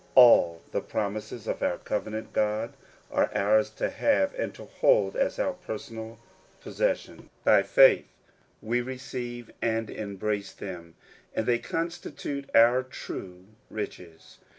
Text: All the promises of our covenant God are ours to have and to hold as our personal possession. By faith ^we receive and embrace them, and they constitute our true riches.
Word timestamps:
All 0.15 0.63
the 0.71 0.81
promises 0.81 1.45
of 1.47 1.61
our 1.61 1.77
covenant 1.77 2.33
God 2.33 2.73
are 3.11 3.29
ours 3.35 3.69
to 3.75 3.91
have 3.91 4.33
and 4.33 4.51
to 4.55 4.65
hold 4.65 5.15
as 5.15 5.37
our 5.37 5.53
personal 5.53 6.17
possession. 6.59 7.29
By 7.43 7.61
faith 7.61 8.07
^we 8.65 8.83
receive 8.83 9.51
and 9.61 9.91
embrace 9.91 10.53
them, 10.53 10.95
and 11.35 11.45
they 11.45 11.59
constitute 11.59 12.49
our 12.55 12.81
true 12.81 13.45
riches. 13.69 14.39